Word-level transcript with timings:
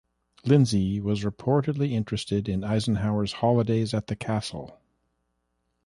Lindsay 0.43 0.99
was 0.99 1.21
reportedly 1.23 1.91
interested 1.91 2.49
in 2.49 2.63
Eisenhower's 2.63 3.33
holidays 3.33 3.93
at 3.93 4.07
the 4.07 4.15
castle. 4.15 4.79